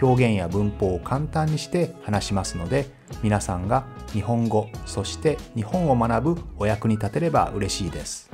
[0.00, 2.86] 表現や文法を簡単にして話しますので
[3.22, 8.30] 皆さんが日本語そして日本を学ぶお役に立てれば嬉しいです。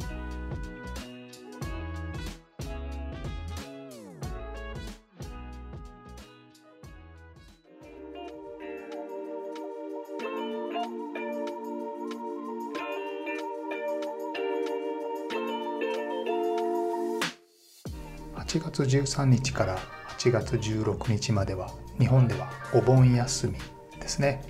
[18.50, 23.54] 8月13日から8月16日までは日本ではお盆休み
[23.98, 24.42] ですね。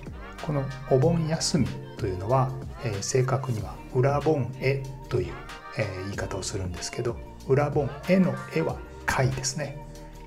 [0.45, 2.51] このお盆休みというのは、
[2.83, 5.33] えー、正確には裏盆絵という、
[5.77, 7.15] えー、言い方をするんですけど
[7.47, 9.77] 裏盆絵の絵は会ですね、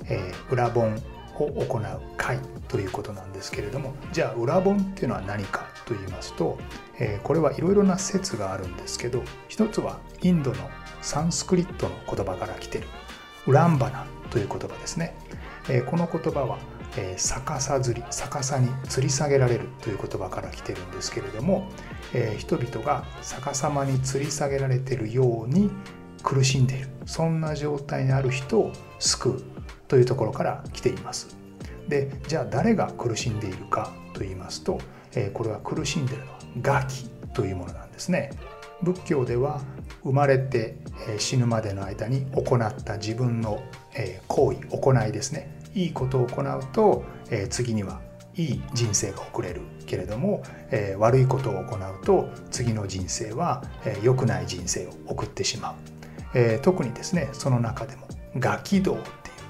[0.09, 0.95] えー、裏盆
[1.39, 6.56] を行う会ということなんですけれどもじゃあ裏盆っていうのは何かと言いますと、
[6.98, 10.70] えー、これはいろいろな説があるんですけど一つはインドの
[11.03, 12.87] サンスクリットの言葉から来てる
[13.47, 15.15] ウランバナという言葉ですね、
[15.69, 16.59] え、この言葉は
[16.97, 21.69] え、逆さ釣り逆さに吊り下げられるという言葉から来てるんですけれども、
[22.12, 25.71] え、人々が逆さまに吊り下げられてるように
[26.23, 26.89] 苦しんでいる。
[27.06, 29.43] そんな状態にある人を救う
[29.89, 31.37] というところから来ています。
[31.89, 34.78] でじゃあ誰が苦しんでいるかと言いますと、
[35.15, 38.31] え、これは苦しんでいるのはガキというものなんですね。
[38.85, 39.61] 仏教では
[40.03, 40.77] 生まれて
[41.19, 43.63] 死ぬまでの間に行った自分の
[44.29, 45.59] 行為行いですね。
[45.75, 47.05] いいことを行うと、
[47.51, 48.01] 次には
[48.37, 50.43] いい人生が送れるけれども、
[50.99, 55.77] 悪いことを行うと次の人生は、え、良くない人生を送ってしま
[56.34, 58.06] う、特にですねその中でも
[58.39, 58.97] ガキ道っ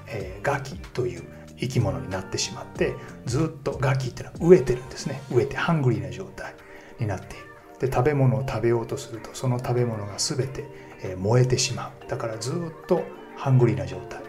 [0.07, 1.23] ていう、ガキという
[1.59, 2.93] 生き物になってしまって
[3.25, 5.21] ずっとガキっていうのは飢えてるんですね。
[5.31, 6.53] 飢えてハングリーな状態
[6.99, 7.44] になっている
[7.79, 12.09] で食べ物を食べようとするとその食べ物が全てえ燃えてしまう。
[12.09, 13.03] だからずっと
[13.35, 14.21] ハングリーな状態。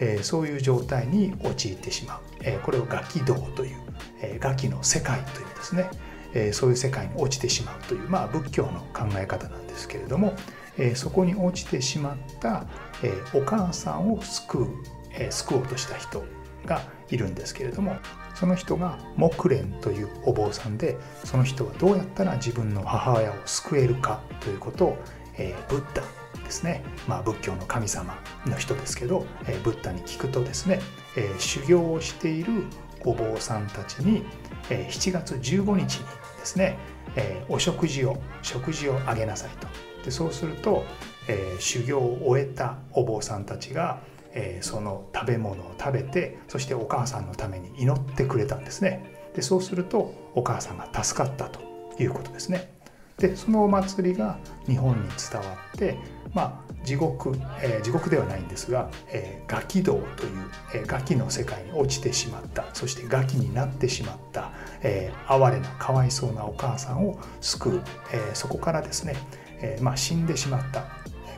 [0.00, 3.76] えそういう状態に陥ってしまう、えこれをガキ道という、
[4.20, 5.90] えガキの世界というですね、
[6.34, 10.34] えそういう世界に落ちてしまうという、まあ、仏教の考え方なんですけれども、
[10.78, 12.66] えそこに落ちてしまった、
[13.04, 14.68] えお母さんを救う、
[15.12, 16.24] え救おうとした人
[16.66, 17.96] がいるんですけれども
[18.34, 24.98] その人が木蓮というお坊さんでその人はどうやったら自分の母親を救えるかということを、
[25.38, 26.02] えブッダ
[26.44, 28.14] ですね、まあ、仏教の神様
[28.46, 30.80] の人ですけど、えー、ブッダに聞くとですね、
[31.16, 32.64] えー、修行をしている
[33.04, 34.24] お坊さんたちに、
[34.70, 36.04] えー、7月15日に
[36.38, 36.78] ですね、
[37.16, 39.66] えー、お食事を食事をあげなさいと。
[40.04, 40.84] でそうすると、
[41.28, 44.00] えー、修行を終えたお坊さんたちが、
[44.34, 49.30] えー、その食べ物を食べてそしてお母さんのために祈ってくれたんですね。
[49.34, 51.60] でそうするとお母さんが助かったと
[51.98, 52.72] いうことですね。
[53.18, 55.96] でそのお祭りが日本に伝わって
[56.34, 62.66] まあ地獄、えー、地獄ではないんですが、えー、ガキ道という、えー、ガキの世界に落ちてしまった。
[62.74, 64.50] そしてガキになってしまった、
[64.82, 69.16] えー、哀れなかわいそうなお母さんを救う、え、そこからですね、
[69.60, 70.84] えまあ、死んでしまった。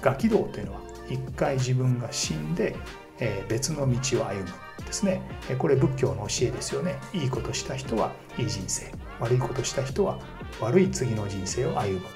[0.02, 2.76] ガキ道というのは一回自分が死んで、
[3.18, 4.46] え、別の道を歩む。
[4.84, 5.20] ですね。
[5.58, 6.96] これ仏教の教えですよね。
[7.12, 8.92] いいことした人はいい人生。
[9.18, 10.18] 悪いことした人は
[10.60, 12.06] 悪い次の人生を歩む。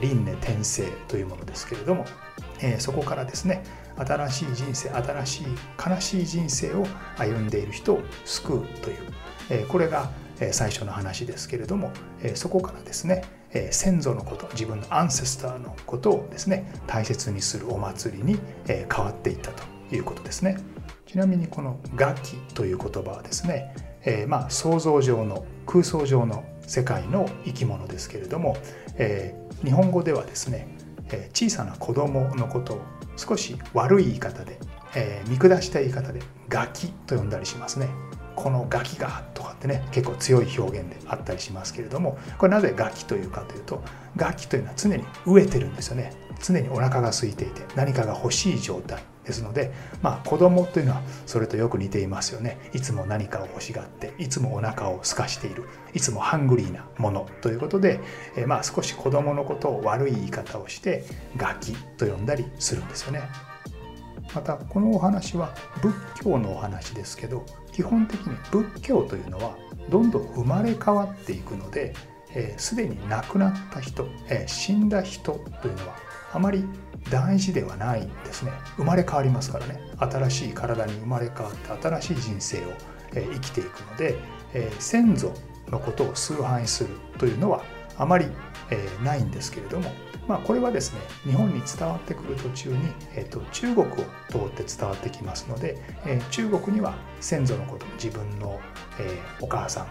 [0.00, 2.06] 輪廻転生というものですけれども、
[2.62, 3.64] えそこからですね
[3.96, 5.46] 新しい人生新しい
[5.88, 6.86] 悲しい人生を
[7.18, 8.96] 歩んでいる人を救うという、
[9.50, 10.10] えこれが
[10.52, 11.92] 最初の話ですけれども、
[12.34, 13.24] そこからですね
[13.70, 19.62] 先祖のこと自分のアンセスターのことをですね大切にするお祭りに変わっていったと
[19.94, 20.58] いうことですね
[21.06, 23.72] ちなみにこの「楽器」という言葉はですね、
[24.02, 28.56] えー、まあ想像上の空想上の世界の生き物ですけれども、
[28.96, 30.66] えー、日本語ではですね、
[31.12, 32.80] え、小さな子供のことを
[33.16, 34.58] 少し悪い言い方で、
[34.96, 37.88] えー、見下した言い方でガキと呼んだりしますね。
[38.36, 43.82] このガキがとかってね結構強い表現であったりしますけれどもこれなぜガキというかというと
[44.16, 46.12] ガキというのは常に飢えてるんですよね。
[46.42, 49.72] 常にお腹が空いていて何かが欲しい状態ですので
[50.02, 52.58] まあ子供というのはそれとよく似ていますよね。
[52.74, 55.64] いつも何かを欲しがっていつもお腹を空かしている
[55.94, 58.00] いつもハングリーなものということで、
[58.36, 61.04] えまあ少し子供のことを悪い言い方をして
[61.36, 63.22] ガキと呼んだりするんですよね。
[64.34, 69.56] またこのお話は仏教のお話ですけど基本的に仏教というのは
[69.90, 71.94] どんどん生まれ変わっていくので
[72.58, 75.32] すで、に亡くなった人、えー、死んだ人
[75.62, 75.96] というのは
[76.32, 76.64] あまり
[77.10, 78.50] 大事ではないんですね。
[78.76, 79.78] 生まれ変わりますからね。
[79.98, 82.72] 新しい体に生まれ変わって新しい人生を、
[83.14, 84.16] えー、生きていくので、
[84.52, 85.32] え、先祖
[85.70, 87.62] のことを崇拝するというのは
[87.96, 88.26] あまり、
[88.70, 89.92] え、ないんですけれども
[90.26, 92.76] まあ、これはですね日本に伝わってくる途中に、
[93.14, 93.94] えーと、中国を
[94.30, 95.76] 通って伝わってきますので、
[96.06, 98.60] えー、中国には先祖のこと自分の、
[98.98, 99.86] えー、お母さん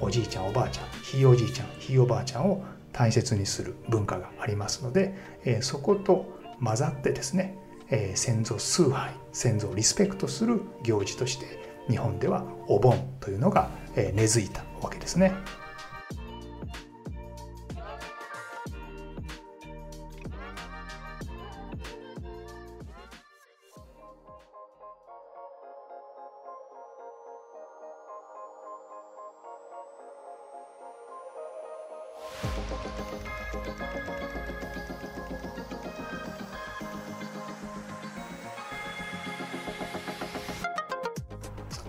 [0.00, 6.26] おじいちゃんおばあちゃんひいおじいちゃんひいおばあちゃんを大切にする文化がありますので、えー、そこと
[6.62, 7.56] 混ざってですね、
[7.88, 15.32] えー、先祖崇拝先祖をリスペクトする行事として日本ではお盆というのが、え、根付いたわけですね。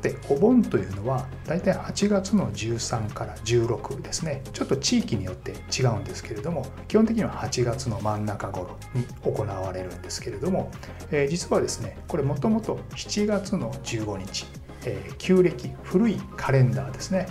[0.07, 4.41] でお盆というのはだいたい8月の13から16ですね。
[4.53, 10.71] ちょっと地域によって違うんですけれども基本的には8月の真ん中頃に行われるんですけれども、
[11.11, 14.45] えー、実はですねこれもともと7月の15日、
[14.85, 17.27] えー、旧暦古いカレンダーですね、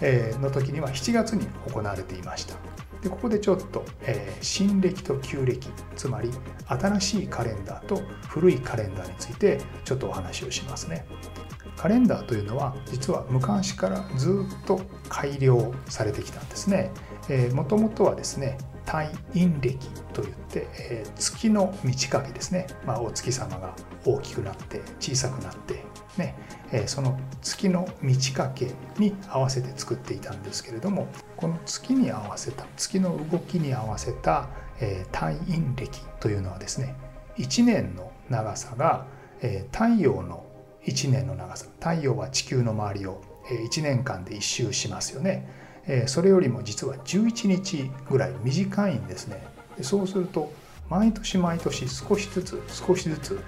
[0.00, 2.54] えー、の時には7月に行われていました。
[3.02, 6.30] でここでちょっと、えー、新暦と旧暦つまり
[6.66, 11.06] 新しいカレンダーと古いカレンダーについてちょっとお話をしますね。
[11.80, 16.90] カレンダーというのは実は昔からずっと改良されてきたんですね。
[17.54, 18.98] もともとはですね太
[19.32, 19.78] 陰暦
[20.12, 23.74] といって、えー、月の満ち欠けですね、まあ、お月様が
[24.04, 25.82] 大きくなって小さくなって
[26.18, 26.36] ね、
[26.70, 34.50] えー、その月の満ち欠けに合わせて作っていたんですけれどもこの月に合わせた月の動きに合わせた、
[34.80, 36.94] えー、太陰暦というのはですね
[37.38, 39.06] 1年の長さが、
[39.40, 40.49] えー、太陽の
[40.86, 41.66] 1年の長さ。
[41.78, 43.22] 太陽は地球の周りを
[43.68, 45.48] 1年間で1周しますよね。
[46.06, 49.44] それよりも実は11日ぐらい短いんですね。
[49.82, 50.52] そうすると
[50.88, 53.40] 毎年毎年少しずつ少しずつ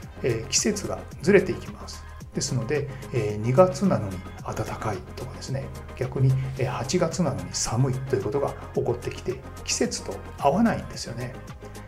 [0.50, 2.05] 季節がずれていきます。
[2.34, 5.64] ですので2月なのに暖かいとかですね。
[5.96, 11.34] 逆に8月なのに寒いということが起こってきて季節と合わないんですよね。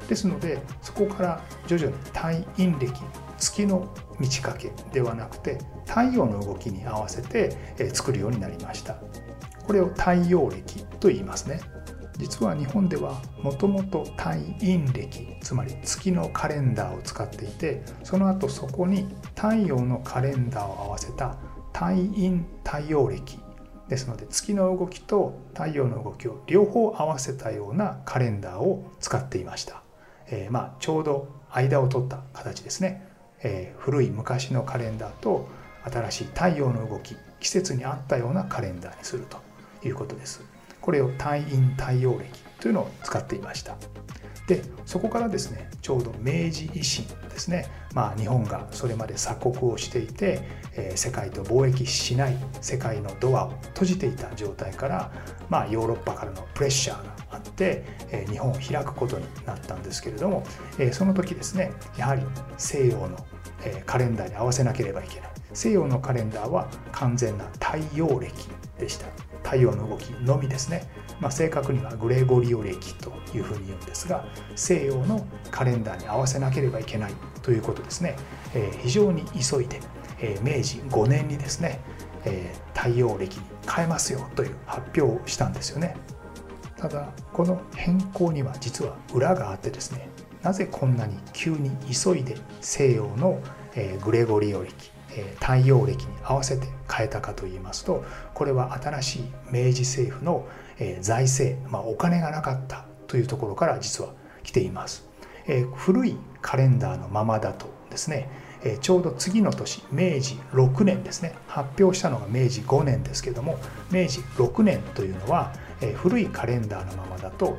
[0.09, 2.21] ですのでそこから徐々に太
[2.57, 2.93] 陰暦
[3.39, 7.57] 月の満ち欠けではなくて太陽の動きに合わせて
[7.93, 8.97] 作るようになりました。
[9.67, 11.61] これを太陽暦と言いますね。
[12.19, 21.37] 実は日本ではもともと太陰暦つまり月のカレンダーを使っていてその後そこに太陽のカレンダーを合わせた
[21.73, 23.41] 太陰太陽暦。
[23.89, 29.83] ですので月の動きと太陽の動きを両方合わせたようなカレンダーを使っていました、
[30.29, 33.14] えー、まあちょうど間を取った形ですね。
[33.45, 35.49] えー、古い昔のカレンダーと
[35.85, 39.39] 新しい太陽の動き季節に合ったようなカレンダーにすると
[39.87, 40.43] いうことです。
[40.81, 42.29] これを太陰太陽暦
[42.61, 43.77] というのを使っていました。
[44.47, 47.67] でそこからですねちょうど明治維新ですね。
[47.95, 50.41] まあ日本がそれまで鎖国をしていて、
[50.75, 55.13] えー、世界と貿易しない世界のドアを閉じていた状態から
[55.49, 60.45] まあヨーロッパからのプレッシャーがあって、えー、日本を開くことになったんですけれども、
[60.79, 62.23] えー、その時ですねやはり
[62.59, 63.17] 西洋の
[63.87, 65.31] カレンダーに合わせなければいけない。
[65.53, 68.33] 西洋のカレンダーは完全な太陽暦
[68.79, 69.07] でした。
[69.45, 70.89] 太陽の動きのみですね、
[71.21, 74.25] まあ、正確にはグレゴリオ暦というふうに言うんですが
[74.57, 78.17] 西洋のカレンダーに合わせなければいけないということですね、
[78.55, 79.81] えー、非常に急いで、
[80.19, 81.81] えー、明治5年にですね、
[82.25, 85.97] えー、太陽暦に変えますよという発表をしたんですよね。
[86.77, 90.09] ただこの変更には実は裏があってですね
[90.45, 93.41] なぜこんなに急に急いで西洋の
[94.05, 94.91] グレゴリオ暦
[95.41, 100.47] 太陽暦に合わせて変えたかといいますとこれは新しい明治政府の
[101.01, 105.09] 財政、まあ、お金がなかったというところから実は来ています。
[105.75, 108.29] 古いカレンダーのままだとですね
[108.81, 113.59] ちょうど次の年明治6年ですね発表したのが明治5年ですけども
[113.91, 115.53] 明治6年というのは
[115.93, 117.59] 古いカレンダーのままだと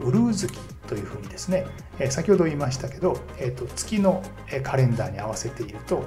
[0.00, 1.66] ウルー月というふうにですね
[1.98, 4.22] え先ほど言いましたけどえー、と月の
[4.62, 6.04] カレンダーに合わせていると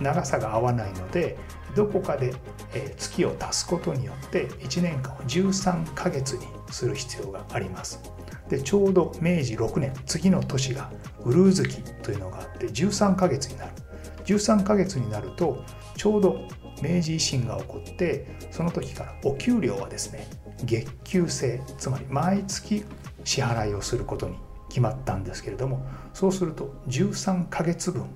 [0.00, 1.38] 長さが合わないので
[1.74, 2.34] どこかで
[2.96, 8.00] 月を足すことによって1年間を13ヶ月にする必要があります。
[8.48, 10.90] でちょうど明治6年次の年が
[11.24, 13.72] ウルー月というのがあって13ヶ月になる
[14.24, 15.64] 13ヶ月になると
[15.96, 16.40] ちょうど
[16.82, 20.28] 明治維新が起こってその時からお給料はですね
[20.64, 22.84] 月給制つまり毎月
[23.24, 24.36] 支払いをすることに
[24.68, 28.06] 決まったんですけれどもそうすると13ヶ月分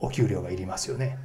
[0.00, 1.18] お給料がいりますよね。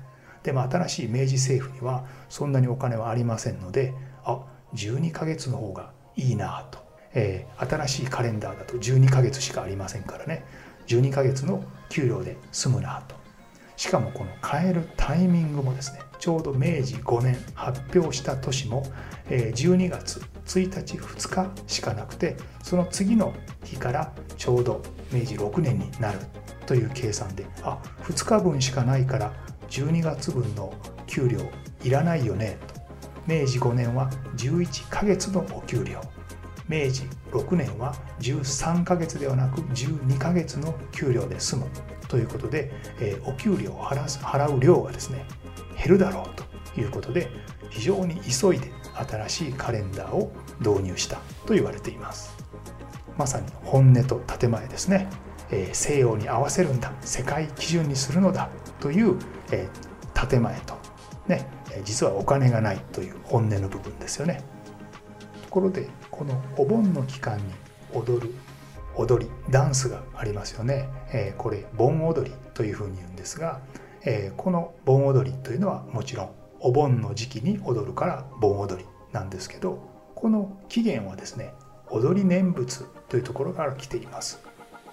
[0.43, 6.79] でも新しい明治政府にはそんなにお金はありませんのであ12ヶ月の方がいいなと、
[7.13, 10.45] えー、新しいカレンダーだと12ヶ月しかありませんからね。
[10.87, 13.15] 12ヶ月の給料で済むなと。
[13.75, 18.83] しかもこの変えるタイミングもですねちょうど明治5年発表した年も
[19.29, 20.21] 12月
[20.57, 26.19] 1日2日しかなくてその次の日からちょうど明治6年になる
[26.65, 29.33] という計算であ2日分しかないから
[29.69, 30.73] 12月分の
[31.07, 31.39] 給料
[31.83, 32.79] いらないよねと。
[33.27, 36.01] 明治5年は11ヶ月のお給料。
[36.67, 41.65] 明治6年は13ヶ月ではなく12ヶ月の給料で済む。
[42.07, 45.25] ということで、えー、お給料を払う量がですね
[45.77, 47.29] 減るだろうということで
[47.69, 48.71] 非常に急いで
[49.07, 52.35] 新しいカレンダーを導入したと言われています。
[53.17, 55.09] まさに本音と建前ですね、
[55.51, 56.93] えー、西洋に合わせるんだ。
[57.01, 59.17] 世界基準にするのだという、
[59.51, 60.77] えー、建前と
[61.27, 61.49] ね
[61.83, 64.43] 実はお金がないという本音の部分ですよね。
[65.43, 67.43] ところでこのお盆の期間に
[67.93, 68.33] 踊る
[68.95, 73.61] 踊りダンスがありますよね、えー、これ盆踊りというふうに言うんですが、
[74.05, 79.79] えー、この盆踊りというのはもちろんお盆の時期に踊るから盆踊りなんですけど
[80.15, 81.53] この起源はですね
[81.89, 84.39] 踊り念仏というところから来ています。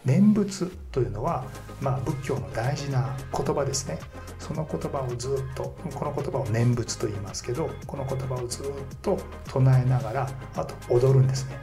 [0.07, 1.45] 念仏というのは、
[1.81, 3.99] まあ、仏教の大事な言葉ですね。
[4.39, 8.67] その言葉をずっとこの言葉を念仏と言いますけどこの言葉をずっ
[9.03, 9.19] と
[9.49, 11.59] 唱えながらあと踊るんですね。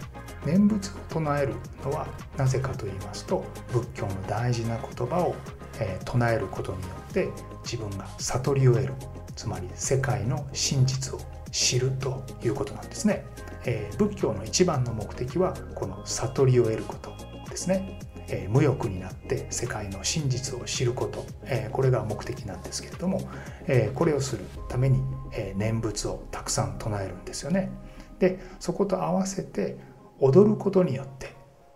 [0.45, 1.53] 念仏を唱える
[1.85, 2.05] のは
[2.35, 5.35] なぜかと言いますと仏教の大事な言葉を、
[5.79, 7.29] えー、唱えることによって
[7.63, 8.93] 自分が悟りを得る。
[9.35, 11.19] つまり世界の真実を
[11.51, 13.25] 知るということなんですね、
[13.65, 17.11] えー、仏教の一番の目的はこの悟りを得ること
[17.49, 23.21] ですね、えー、無欲になって世界の真実を知ること、えー、これが目的なんですけれども、
[23.67, 27.71] えこれをするために、え念仏をたくさん唱えるんですよね。
[28.19, 29.77] でそこと合わせて
[30.19, 31.35] 踊ることによって、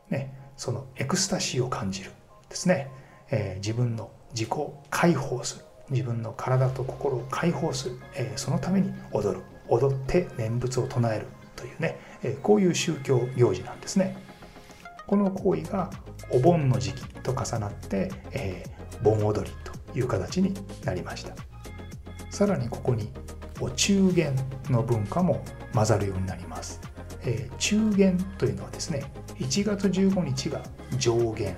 [0.10, 2.12] ね、そのエクスタシーを感じる
[2.50, 2.90] ですね、
[3.30, 4.50] え、自分の自己
[4.90, 5.67] 解放する。
[5.90, 9.44] 自分の体と心を解放する、え、そのために踊る。
[9.70, 14.18] 踊って念仏を唱えるというね、え、こういう宗教行事なんですね。
[15.06, 15.90] この行為が
[16.32, 20.54] お盆の時期と重なって、えー、盆踊りという形に
[20.84, 21.34] なりました。
[22.30, 23.10] さらにここに
[23.60, 24.36] お中元
[24.70, 26.82] の文化も混ざるようになります。
[27.24, 30.62] えー、中元というのはですね1月15日が
[30.98, 31.56] 上限、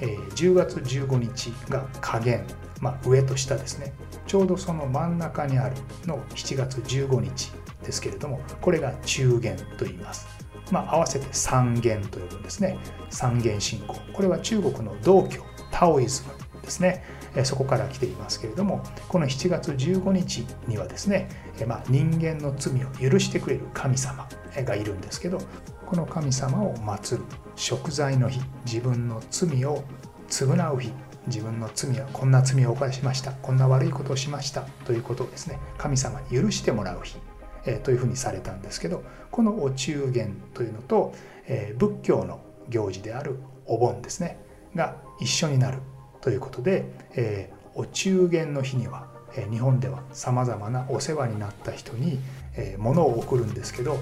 [0.00, 2.44] えー、10月15日が下限、
[2.82, 3.94] まあ、上と下ですね。
[4.26, 10.26] ちょうどその真ん中にあるの7月15日ですけれどもこれが中元と言います、
[10.70, 12.78] まあ、合わせて三元と呼ぶんですね。
[13.08, 13.96] 三元信仰。
[14.12, 17.04] これは中国の道教タオイズムですね。
[17.44, 21.30] そこから来ていますけれどもこの7月15日にはですね、
[21.66, 25.38] まあ、人間の罪を許してくれる神様がいるんですけど
[25.86, 27.24] この神様を祀る
[27.56, 29.82] 贖罪の日自分の罪を
[30.28, 30.92] 償う日
[31.26, 33.32] 自分の罪はこんな罪を犯しました。
[33.32, 34.62] こんな悪いことをしました。
[34.84, 37.16] ということをですね神様に許してもらう日、
[37.64, 41.14] えー、というふうにされたんですけどこのお中元というのと、
[41.46, 44.38] えー、仏教の行事であるお盆ですね
[44.74, 45.78] が一緒になる
[46.20, 52.18] ということで、えー、お中元の日には、え日本ではさまざまなお世話になった人に、
[52.54, 53.98] え物を送るんですけど、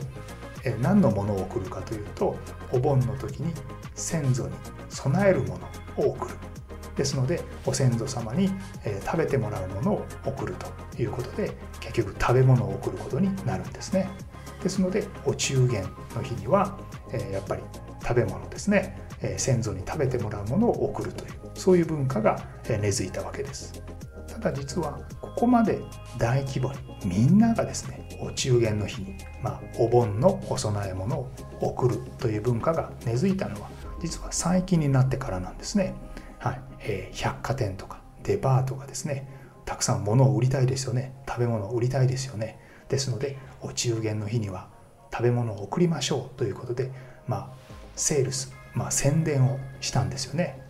[0.64, 2.36] え何のものを送るかというと
[2.72, 3.52] お盆の時に
[3.94, 4.54] 先祖に
[4.88, 5.58] 備えるも
[5.96, 6.49] のを送る。
[6.96, 8.50] ですのでご先祖様に、
[8.84, 14.10] え食べてもらうものを送るということで結局食べ物を送ることになるんですね。
[14.62, 16.78] ですのでお中元の日には、
[17.12, 17.62] えやっぱり
[18.02, 23.82] 食べ物ですね、え先祖に食べてもらうものを送るというそういう文化が根付いたわけです。
[24.26, 25.80] ただ実はここまで
[26.18, 31.30] 大規模にみんながですねお中元の日に、まあ、お盆のお供え物を
[31.60, 33.68] 送るという文化が根付いたのは
[34.00, 35.94] 実は最近になってからなんですね、
[36.80, 39.28] え、百貨店とかデパートがですね
[39.64, 41.14] たくさん物を売りたいですよね。
[41.28, 42.58] 食べ物を売りたいですよね。
[42.88, 44.68] ですのでお中元の日には
[45.12, 46.90] 食べ物を送りましょうということで、
[47.26, 47.50] まあ、
[47.96, 50.60] セールス、まあ、宣伝をしたんですよね。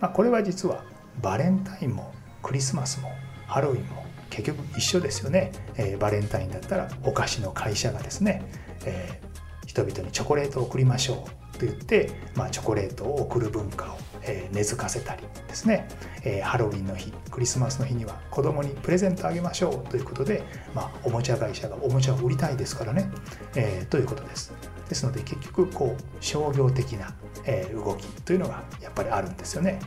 [0.00, 0.84] まあ、これは実は
[1.22, 3.10] バレンタインもクリスマスも
[3.46, 8.42] ハロウィンも結局一緒ですよね、えー、バレンタインだったらお菓子の会社がですね、
[8.84, 15.88] えー、人々にチョコレートを送りましょうと言って、まあ、チョコレートを送る文化を、え、根付かせたりですね、
[16.22, 20.42] えハロウィンの日クリスマスの日には子供にプレゼントあげましょうということで、
[20.74, 23.10] まあ、おもちゃ会社がおもちゃを売りたいですからね、
[23.54, 24.52] えということです
[24.88, 27.14] ですので結局こう商業的な、
[27.46, 29.80] え動きというのがやっぱりあるんですよね。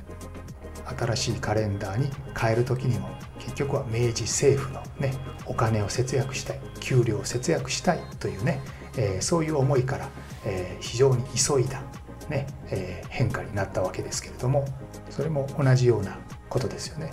[0.97, 5.13] 新しいカレンダーに変える時にも結局は明治政府のね
[5.45, 8.61] お金を節約したい給料を節約したいというね、
[8.97, 10.09] え、そういう思いから、
[10.45, 11.81] え、非常に急いだ、
[12.29, 14.65] ねえー、変化になったわけですけれども
[15.09, 16.17] それも同じような
[16.49, 17.11] ことですよね。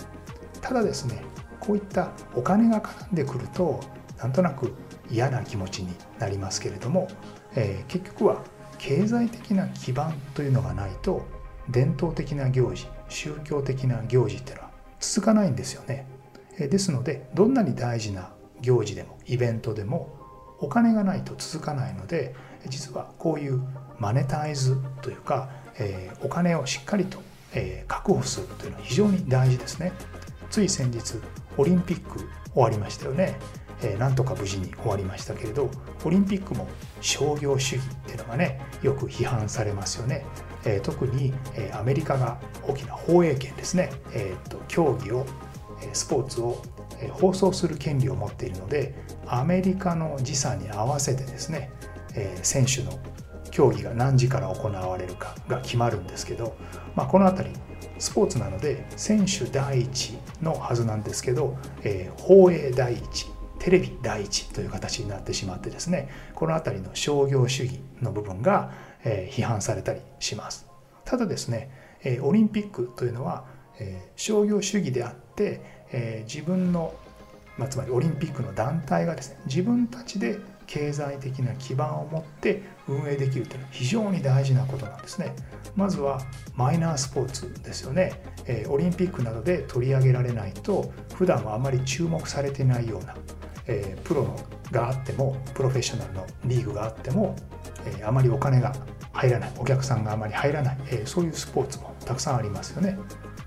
[0.61, 1.23] ただですね
[1.59, 3.81] こういったお金が絡んでくると
[4.17, 4.73] なんとなく
[5.09, 7.07] 嫌な気持ちになりますけれども、
[7.55, 8.43] えー、結局は
[8.77, 11.25] 経済的な基盤というのがないと
[11.69, 16.07] 伝統的な行事宗教的な行事っていうのは続かないんですよね。
[16.57, 18.31] ですのでどんなに大事な
[18.61, 20.15] 行事でもイベントでも
[20.59, 22.33] お金がないと続かないので
[22.69, 23.61] 実はこういう
[23.99, 27.19] マネタイズというか、えー、お金をしっかりと、
[27.53, 29.93] えー、確保するというのは非常に大事ですね。
[30.49, 31.15] つい先日
[31.57, 32.19] オリンピック
[32.53, 33.37] 終わりましたよね。
[33.81, 35.69] えー、なんとか無事に終わりましたけれど
[36.05, 36.67] オリンピックも
[37.01, 40.25] 商業主義っていうのがねよく批判されますよね。
[40.63, 45.25] えー、特に、えー、アメリカが大きな放映権ですね、えーと、競技を
[45.93, 46.63] スポーツを
[47.11, 48.95] 放送する権利を持っているので
[49.27, 51.71] アメリカの時差に合わせてですね、
[52.15, 52.99] えー、選手の
[53.51, 56.55] 競技が何時から行われるかが決まるんですけど、
[56.95, 57.55] まあ、この辺り
[57.99, 63.27] スポーツなので選手第一のはずなんですけど、えー、放映第一
[63.59, 68.71] テレビ第一という形になってしまってですねこの辺りの商業主義の部分が、
[69.03, 70.67] え批判されたりします。
[71.05, 71.69] ただですね、
[72.03, 73.45] えオリンピックというのは、
[73.79, 76.93] え商業主義であって、え自分の、
[77.57, 85.35] まあ、つまりオリンピックの団体がですね自分たちで経済的な基盤を持って運営できるというのは非常に大事なことなんですね。
[85.75, 86.21] まずは
[86.55, 88.21] マイナースポーツですよね。
[88.47, 93.15] えオリンピックなどで取り上げられないと普段はあまり注目されていないような、
[93.67, 94.39] えプロの
[94.71, 97.35] があってもプロフェッショナルのリーグがあっても、
[97.85, 98.73] えあまりお金が
[99.11, 102.97] 入らないお客さんがあまり入らない、えそういうスポーツもたくさんありますよね。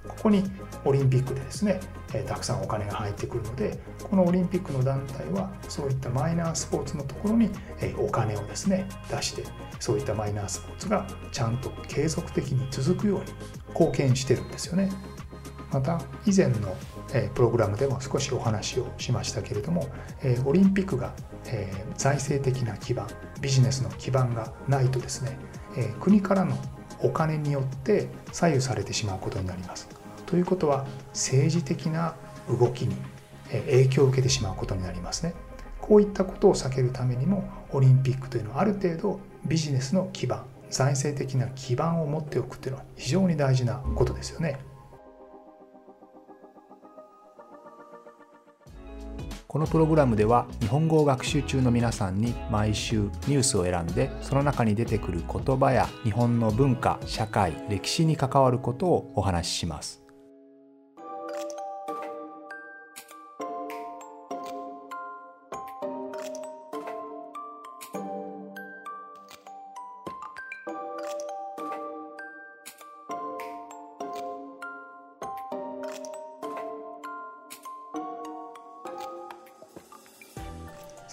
[0.07, 0.45] ここに
[0.85, 1.81] オリンピックでですね、
[2.15, 9.45] えたくさんお金が入ってくるのでこのオリンピックの団体はそういったマイナースポーツのところに、えお金をですね出して
[9.79, 13.25] そういったマイナースポーツがちゃんと継続的に続くように
[13.71, 14.91] 貢献してるんですよね。
[15.71, 16.75] また以前の
[17.35, 19.87] プログラムでも少しお話をしましたけれども
[20.47, 21.13] オリンピックが
[21.97, 23.07] 財政的な基盤
[23.41, 25.39] ビジネスの基盤がないとですね
[26.01, 26.57] 国からの
[27.03, 29.98] お金によって左右されてしまうことになります。
[30.29, 32.15] ということは政治的な
[32.49, 32.95] 動きに
[33.51, 35.35] 影響を受けてしまうことになりますね。
[35.81, 44.59] こういったことを避けるためにもオリンピックというのはある程度ビジネスの基盤財政的な基盤を持っておくというのは非常に大事なことですよね。
[49.47, 60.08] このプログラムでは日本語を学習中の皆さんに毎週ニュースを選んでその中に出てくる言葉や日本の文化社会歴史に関わることをお話しします。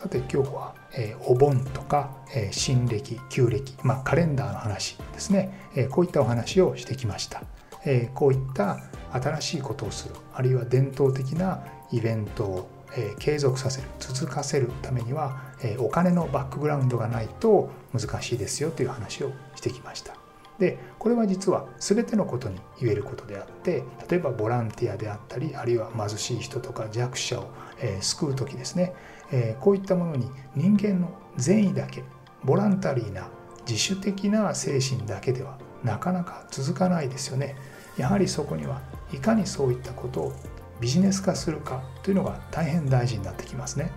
[0.06, 7.42] さて今日は、え、お盆とか、え、新暦旧暦、まあ、カレンダーの話ですね、え、こういったお話をしてきました、
[7.88, 20.14] えこういった新しいことをするあるいは伝統的なイベントを、え継続させる続かせるためには、えお金のバックグラウンドがないと難しいですよという話をしてきました。
[20.60, 27.50] でこれは実は全てのことに言えることであって例えばボランティアであったりあるいは貧しい人とか弱者を、
[27.82, 28.94] え救う時ですね。
[29.32, 32.04] えー、こういったものに人間の善意だけ
[32.44, 33.28] ボランタリーな
[33.68, 37.56] 自主的な精神だけではなかなか続かないですよね。
[37.98, 38.82] やはりそこには
[39.14, 40.34] いかにそういったことを
[40.80, 43.92] ビジネス化するかというのが大変大事になってきますね。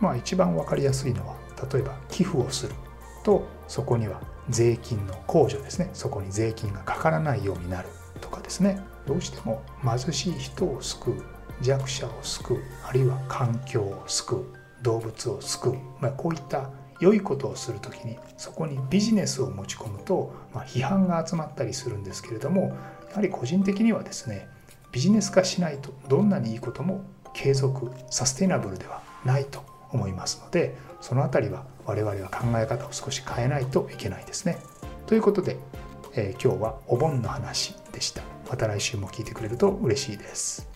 [0.00, 1.36] まあ一番分かりやすいのは
[1.72, 2.74] 例えば寄付をする
[3.22, 4.20] とそこには
[4.50, 5.90] 税金の控除ですね。
[5.92, 7.88] そこに税金がかからないようになる
[8.20, 8.80] とかですね。
[9.06, 11.22] どうしても貧しい人を救う
[11.60, 14.63] 弱者を救うあるいは環境を救う。
[14.84, 16.70] 動物を救う、まあ、こういった
[17.00, 22.76] 良いことをする時にそこにビジネスを持ち込むと、まあ、批判が集まったりするんですけれども
[23.10, 24.48] やはり個人的にはですね
[24.92, 34.56] ビジネス化しないとどんなにいいことも継続サステナブルではないと思いますのでその辺りは我々は考え方を少し変えないといけないですね。
[35.06, 35.58] ということで、
[36.14, 38.22] えー、今日はお盆の話でした。
[38.48, 40.73] また来週も聞いてくれると嬉しいです。